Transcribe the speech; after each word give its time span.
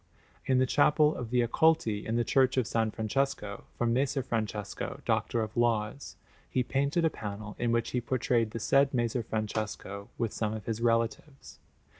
In 0.47 0.57
the 0.57 0.65
Chapel 0.65 1.15
of 1.15 1.29
the 1.29 1.43
Accolti 1.45 2.03
in 2.03 2.15
the 2.15 2.23
Church 2.23 2.57
of 2.57 2.63
S. 2.65 2.71
Francesco, 2.91 3.65
for 3.77 3.85
Messer 3.85 4.23
Francesco, 4.23 4.99
Doctor 5.05 5.41
of 5.41 5.55
Laws, 5.55 6.15
he 6.49 6.63
painted 6.63 7.05
a 7.05 7.11
panel 7.11 7.55
in 7.59 7.71
which 7.71 7.91
he 7.91 8.01
portrayed 8.01 8.49
the 8.49 8.59
said 8.59 8.95
Messer 8.95 9.21
Francesco 9.21 10.09
with 10.17 10.33
some 10.33 10.53
of 10.55 10.65
his 10.65 10.81
relatives. 10.81 11.59